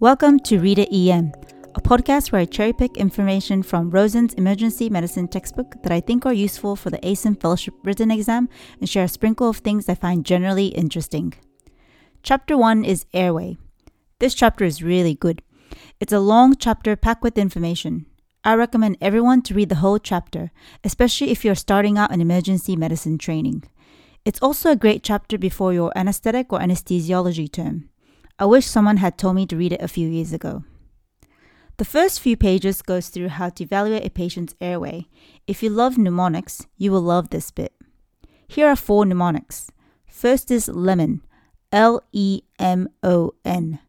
Welcome 0.00 0.38
to 0.44 0.60
Read 0.60 0.78
It 0.78 0.92
EM, 0.92 1.32
a 1.74 1.80
podcast 1.80 2.30
where 2.30 2.42
I 2.42 2.44
cherry 2.44 2.72
pick 2.72 2.96
information 2.96 3.64
from 3.64 3.90
Rosen's 3.90 4.32
emergency 4.34 4.88
medicine 4.88 5.26
textbook 5.26 5.74
that 5.82 5.90
I 5.90 5.98
think 5.98 6.24
are 6.24 6.32
useful 6.32 6.76
for 6.76 6.88
the 6.88 7.00
ACEM 7.04 7.40
Fellowship 7.40 7.74
written 7.82 8.12
exam 8.12 8.48
and 8.78 8.88
share 8.88 9.02
a 9.02 9.08
sprinkle 9.08 9.48
of 9.48 9.56
things 9.56 9.88
I 9.88 9.96
find 9.96 10.24
generally 10.24 10.68
interesting. 10.68 11.34
Chapter 12.22 12.56
1 12.56 12.84
is 12.84 13.06
Airway. 13.12 13.56
This 14.20 14.34
chapter 14.34 14.64
is 14.64 14.84
really 14.84 15.16
good. 15.16 15.42
It's 15.98 16.12
a 16.12 16.20
long 16.20 16.54
chapter 16.54 16.94
packed 16.94 17.24
with 17.24 17.36
information. 17.36 18.06
I 18.44 18.54
recommend 18.54 18.98
everyone 19.00 19.42
to 19.42 19.54
read 19.54 19.68
the 19.68 19.82
whole 19.82 19.98
chapter, 19.98 20.52
especially 20.84 21.32
if 21.32 21.44
you're 21.44 21.56
starting 21.56 21.98
out 21.98 22.12
an 22.12 22.20
emergency 22.20 22.76
medicine 22.76 23.18
training. 23.18 23.64
It's 24.24 24.40
also 24.40 24.70
a 24.70 24.76
great 24.76 25.02
chapter 25.02 25.36
before 25.36 25.72
your 25.72 25.90
anesthetic 25.98 26.52
or 26.52 26.60
anesthesiology 26.60 27.50
term. 27.50 27.87
I 28.40 28.46
wish 28.46 28.66
someone 28.66 28.98
had 28.98 29.18
told 29.18 29.34
me 29.34 29.46
to 29.46 29.56
read 29.56 29.72
it 29.72 29.82
a 29.82 29.88
few 29.88 30.08
years 30.08 30.32
ago. 30.32 30.62
The 31.78 31.84
first 31.84 32.20
few 32.20 32.36
pages 32.36 32.82
goes 32.82 33.08
through 33.08 33.28
how 33.28 33.48
to 33.50 33.64
evaluate 33.64 34.04
a 34.04 34.10
patient's 34.10 34.54
airway. 34.60 35.06
If 35.46 35.62
you 35.62 35.70
love 35.70 35.98
mnemonics, 35.98 36.66
you 36.76 36.92
will 36.92 37.00
love 37.00 37.30
this 37.30 37.50
bit. 37.50 37.72
Here 38.46 38.68
are 38.68 38.76
four 38.76 39.04
mnemonics. 39.04 39.70
First 40.06 40.50
is 40.50 40.68
lemon, 40.68 41.22
L 41.72 42.00
E 42.12 42.42
M 42.58 42.88
O 43.02 43.34
N. 43.44 43.80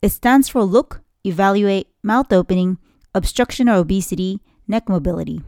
It 0.00 0.10
stands 0.10 0.48
for 0.48 0.62
look, 0.62 1.02
evaluate, 1.24 1.88
mouth 2.02 2.32
opening, 2.32 2.78
obstruction 3.14 3.68
or 3.68 3.74
obesity, 3.74 4.40
neck 4.68 4.88
mobility. 4.88 5.40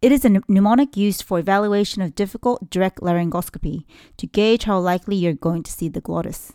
It 0.00 0.12
is 0.12 0.24
a 0.24 0.40
mnemonic 0.48 0.96
used 0.96 1.22
for 1.22 1.38
evaluation 1.38 2.02
of 2.02 2.14
difficult 2.14 2.70
direct 2.70 3.00
laryngoscopy 3.00 3.84
to 4.16 4.26
gauge 4.26 4.64
how 4.64 4.78
likely 4.78 5.16
you're 5.16 5.34
going 5.34 5.62
to 5.62 5.72
see 5.72 5.88
the 5.88 6.00
glottis. 6.00 6.52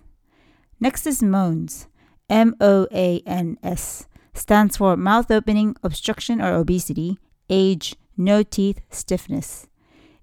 Next 0.79 1.07
is 1.07 1.23
MOANS. 1.23 1.87
M 2.29 2.55
O 2.59 2.87
A 2.91 3.21
N 3.25 3.57
S 3.63 4.07
stands 4.33 4.77
for 4.77 4.95
mouth 4.95 5.31
opening, 5.31 5.75
obstruction 5.81 6.41
or 6.41 6.53
obesity, 6.53 7.17
age, 7.49 7.95
no 8.15 8.43
teeth, 8.43 8.81
stiffness. 8.89 9.67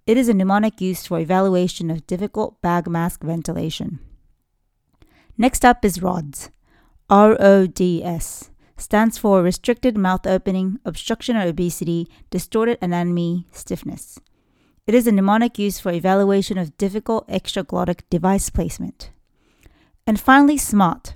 It 0.06 0.16
is 0.16 0.28
a 0.28 0.34
mnemonic 0.34 0.80
used 0.80 1.06
for 1.06 1.18
evaluation 1.18 1.90
of 1.90 2.06
difficult 2.06 2.60
bag 2.60 2.86
mask 2.86 3.22
ventilation. 3.22 3.98
Next 5.36 5.64
up 5.64 5.84
is 5.84 6.02
RODS. 6.02 6.50
R 7.10 7.36
O 7.40 7.66
D 7.66 8.04
S 8.04 8.50
stands 8.76 9.18
for 9.18 9.42
restricted 9.42 9.96
mouth 9.96 10.26
opening, 10.26 10.78
obstruction 10.84 11.36
or 11.36 11.46
obesity, 11.48 12.06
distorted 12.30 12.78
anatomy, 12.80 13.46
stiffness. 13.50 14.20
It 14.86 14.94
is 14.94 15.06
a 15.06 15.12
mnemonic 15.12 15.58
used 15.58 15.80
for 15.80 15.90
evaluation 15.90 16.58
of 16.58 16.76
difficult 16.76 17.26
extraglottic 17.28 18.02
device 18.10 18.50
placement. 18.50 19.10
And 20.06 20.20
finally, 20.20 20.58
SMART, 20.58 21.14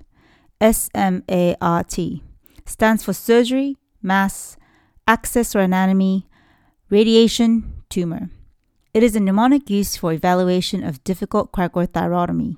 S 0.61 0.89
M 0.94 1.22
A 1.31 1.56
R 1.61 1.84
T, 1.84 2.22
stands 2.64 3.05
for 3.05 3.12
surgery, 3.12 3.77
mass, 4.03 4.56
access 5.06 5.55
or 5.55 5.61
anatomy, 5.61 6.27
radiation, 6.91 7.83
tumor. 7.91 8.31
It 8.94 9.03
is 9.03 9.14
a 9.14 9.20
mnemonic 9.20 9.69
used 9.69 9.98
for 9.98 10.12
evaluation 10.12 10.83
of 10.83 11.05
difficult 11.05 11.53
cricothyrotomy. 11.53 12.56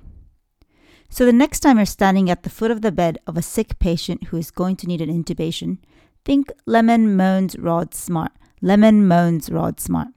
So 1.09 1.25
the 1.25 1.33
next 1.33 1.59
time 1.59 1.77
you're 1.77 1.85
standing 1.85 2.29
at 2.29 2.43
the 2.43 2.49
foot 2.49 2.71
of 2.71 2.81
the 2.81 2.91
bed 2.91 3.17
of 3.27 3.35
a 3.35 3.41
sick 3.41 3.77
patient 3.79 4.25
who 4.25 4.37
is 4.37 4.49
going 4.49 4.77
to 4.77 4.87
need 4.87 5.01
an 5.01 5.09
intubation, 5.09 5.79
think 6.23 6.49
lemon 6.65 7.17
moans 7.17 7.57
rod 7.59 7.93
smart. 7.93 8.31
Lemon 8.61 9.07
moans 9.07 9.49
rod 9.49 9.81
smart. 9.81 10.07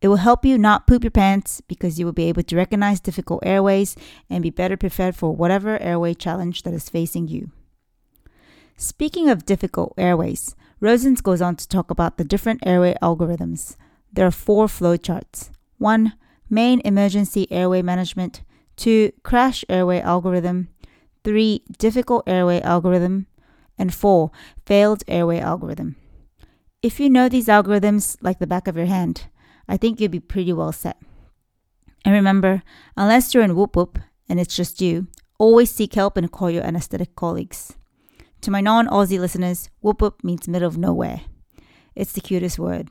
It 0.00 0.08
will 0.08 0.16
help 0.16 0.44
you 0.44 0.56
not 0.58 0.86
poop 0.86 1.02
your 1.02 1.10
pants 1.10 1.60
because 1.62 1.98
you 1.98 2.06
will 2.06 2.12
be 2.12 2.28
able 2.28 2.44
to 2.44 2.56
recognize 2.56 3.00
difficult 3.00 3.44
airways 3.44 3.96
and 4.30 4.42
be 4.42 4.50
better 4.50 4.76
prepared 4.76 5.16
for 5.16 5.34
whatever 5.34 5.80
airway 5.80 6.14
challenge 6.14 6.62
that 6.62 6.74
is 6.74 6.88
facing 6.88 7.26
you. 7.26 7.50
Speaking 8.76 9.28
of 9.28 9.44
difficult 9.44 9.92
airways, 9.98 10.54
Rosens 10.80 11.20
goes 11.20 11.42
on 11.42 11.56
to 11.56 11.66
talk 11.66 11.90
about 11.90 12.16
the 12.16 12.24
different 12.24 12.64
airway 12.64 12.94
algorithms. 13.02 13.76
There 14.12 14.26
are 14.26 14.30
four 14.30 14.68
flowcharts. 14.68 15.50
1. 15.78 16.12
Main 16.48 16.80
emergency 16.84 17.50
airway 17.50 17.82
management. 17.82 18.42
2. 18.76 19.12
Crash 19.24 19.64
airway 19.68 20.00
algorithm. 20.00 20.68
3. 21.24 21.64
Difficult 21.76 22.22
airway 22.28 22.60
algorithm. 22.62 23.26
And 23.76 23.92
4. 23.92 24.30
Failed 24.64 25.02
airway 25.08 25.40
algorithm. 25.40 25.96
If 26.80 27.00
you 27.00 27.10
know 27.10 27.28
these 27.28 27.48
algorithms 27.48 28.16
like 28.20 28.38
the 28.38 28.46
back 28.46 28.68
of 28.68 28.76
your 28.76 28.86
hand, 28.86 29.26
I 29.68 29.76
think 29.76 30.00
you'll 30.00 30.10
be 30.10 30.20
pretty 30.20 30.52
well 30.52 30.72
set. 30.72 30.96
And 32.04 32.14
remember, 32.14 32.62
unless 32.96 33.34
you're 33.34 33.44
in 33.44 33.54
whoop 33.54 33.76
whoop 33.76 33.98
and 34.28 34.40
it's 34.40 34.56
just 34.56 34.80
you, 34.80 35.08
always 35.38 35.70
seek 35.70 35.94
help 35.94 36.16
and 36.16 36.30
call 36.30 36.50
your 36.50 36.64
anesthetic 36.64 37.14
colleagues. 37.14 37.76
To 38.42 38.50
my 38.50 38.60
non 38.60 38.86
Aussie 38.86 39.18
listeners, 39.18 39.68
whoop 39.80 40.00
whoop 40.00 40.22
means 40.22 40.48
middle 40.48 40.68
of 40.68 40.78
nowhere. 40.78 41.22
It's 41.94 42.12
the 42.12 42.20
cutest 42.20 42.58
word. 42.58 42.88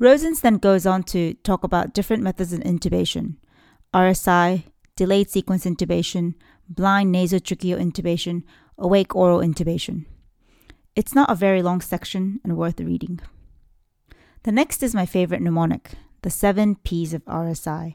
Rosens 0.00 0.40
then 0.40 0.58
goes 0.58 0.86
on 0.86 1.02
to 1.04 1.34
talk 1.34 1.64
about 1.64 1.92
different 1.92 2.22
methods 2.22 2.52
of 2.52 2.60
intubation 2.60 3.36
RSI, 3.94 4.64
delayed 4.96 5.30
sequence 5.30 5.64
intubation, 5.64 6.34
blind 6.68 7.14
nasotracheal 7.14 7.80
intubation, 7.80 8.42
awake 8.76 9.16
oral 9.16 9.40
intubation. 9.40 10.04
It's 10.94 11.14
not 11.14 11.30
a 11.30 11.34
very 11.34 11.62
long 11.62 11.80
section 11.80 12.40
and 12.44 12.56
worth 12.56 12.80
reading. 12.80 13.20
The 14.44 14.52
next 14.52 14.82
is 14.82 14.94
my 14.94 15.06
favorite 15.06 15.42
mnemonic, 15.42 15.92
the 16.22 16.30
seven 16.30 16.76
P's 16.76 17.14
of 17.14 17.24
RSI. 17.24 17.94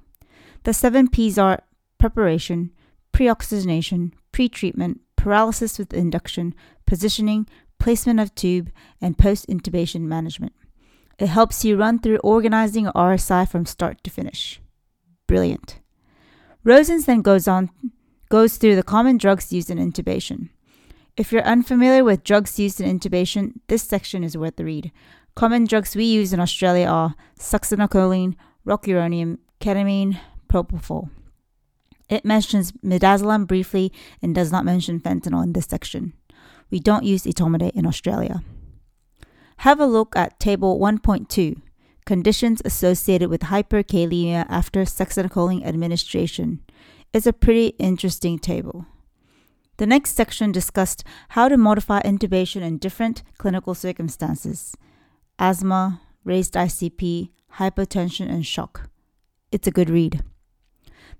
The 0.63 0.73
seven 0.73 1.07
P's 1.07 1.37
are 1.37 1.63
preparation, 1.97 2.71
pre 3.11 3.27
oxygenation, 3.27 4.13
pre 4.31 4.49
treatment, 4.49 5.01
paralysis 5.15 5.79
with 5.79 5.93
induction, 5.93 6.53
positioning, 6.85 7.47
placement 7.79 8.19
of 8.19 8.35
tube, 8.35 8.71
and 9.01 9.17
post 9.17 9.47
intubation 9.47 10.01
management. 10.01 10.53
It 11.19 11.27
helps 11.27 11.63
you 11.63 11.77
run 11.77 11.99
through 11.99 12.17
organizing 12.17 12.85
RSI 12.87 13.47
from 13.47 13.65
start 13.65 14.03
to 14.03 14.09
finish. 14.09 14.59
Brilliant. 15.27 15.79
Rosens 16.65 17.05
then 17.05 17.21
goes 17.21 17.47
on 17.47 17.69
goes 18.33 18.57
through 18.57 18.75
the 18.75 18.81
common 18.81 19.15
drugs 19.15 19.53
used 19.53 19.69
in 19.69 19.77
intubation. 19.77 20.49
If 21.15 21.31
you're 21.31 21.43
unfamiliar 21.43 22.03
with 22.03 22.23
drugs 22.23 22.57
used 22.57 22.81
in 22.81 22.99
intubation, 22.99 23.59
this 23.67 23.83
section 23.83 24.23
is 24.23 24.35
worth 24.35 24.55
the 24.55 24.65
read. 24.65 24.91
Common 25.35 25.65
drugs 25.65 25.95
we 25.95 26.05
use 26.05 26.31
in 26.31 26.39
Australia 26.39 26.85
are 26.85 27.15
succinylcholine, 27.39 28.35
rocuronium, 28.67 29.39
ketamine, 29.59 30.19
propofol. 30.47 31.09
It 32.07 32.23
mentions 32.23 32.71
midazolam 32.83 33.47
briefly 33.47 33.91
and 34.21 34.35
does 34.35 34.51
not 34.51 34.63
mention 34.63 34.99
fentanyl 34.99 35.43
in 35.43 35.53
this 35.53 35.65
section. 35.65 36.13
We 36.69 36.79
don't 36.79 37.03
use 37.03 37.23
etomidate 37.23 37.71
in 37.71 37.87
Australia. 37.87 38.43
Have 39.57 39.79
a 39.79 39.87
look 39.87 40.15
at 40.15 40.39
Table 40.39 40.79
1.2 40.79 41.59
Conditions 42.05 42.61
associated 42.65 43.29
with 43.29 43.41
hyperkalemia 43.41 44.45
after 44.49 44.81
succinylcholine 44.83 45.65
administration. 45.65 46.59
It's 47.13 47.25
a 47.25 47.33
pretty 47.33 47.67
interesting 47.79 48.37
table. 48.37 48.85
The 49.77 49.87
next 49.87 50.15
section 50.15 50.51
discussed 50.51 51.03
how 51.29 51.47
to 51.47 51.57
modify 51.57 52.01
intubation 52.01 52.61
in 52.61 52.77
different 52.77 53.23
clinical 53.37 53.73
circumstances 53.73 54.75
asthma, 55.39 56.01
raised 56.23 56.53
ICP, 56.53 57.29
hypertension, 57.55 58.29
and 58.29 58.45
shock. 58.45 58.89
It's 59.51 59.67
a 59.67 59.71
good 59.71 59.89
read. 59.89 60.23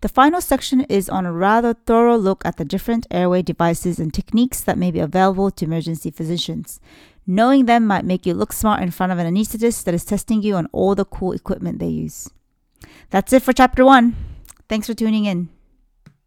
The 0.01 0.09
final 0.09 0.41
section 0.41 0.81
is 0.81 1.07
on 1.07 1.25
a 1.25 1.31
rather 1.31 1.74
thorough 1.74 2.18
look 2.18 2.46
at 2.46 2.57
the 2.57 2.66
different 2.66 3.07
airway 3.09 3.41
devices 3.41 4.00
and 4.00 4.13
techniques 4.13 4.59
that 4.62 4.78
may 4.78 4.91
be 4.91 5.00
available 5.00 5.50
to 5.52 5.66
emergency 5.66 6.12
physicians. 6.12 6.79
Knowing 7.25 7.68
them 7.68 7.88
might 7.88 8.03
make 8.03 8.25
you 8.25 8.34
look 8.34 8.52
smart 8.52 8.81
in 8.81 8.91
front 8.91 9.13
of 9.13 9.18
an 9.18 9.34
anesthetist 9.34 9.85
that 9.85 9.94
is 9.94 10.03
testing 10.03 10.41
you 10.41 10.56
on 10.56 10.68
all 10.73 10.94
the 10.94 11.06
cool 11.06 11.31
equipment 11.31 11.79
they 11.79 11.88
use. 11.88 12.29
That's 13.12 13.31
it 13.31 13.44
for 13.44 13.53
chapter 13.53 13.85
one. 13.85 14.16
Thanks 14.68 14.88
for 14.88 14.94
tuning 14.94 15.23
in. 15.25 15.50